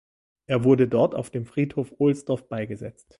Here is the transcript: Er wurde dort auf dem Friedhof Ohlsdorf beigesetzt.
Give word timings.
Er 0.47 0.63
wurde 0.63 0.87
dort 0.87 1.13
auf 1.13 1.29
dem 1.29 1.45
Friedhof 1.45 1.93
Ohlsdorf 1.99 2.49
beigesetzt. 2.49 3.07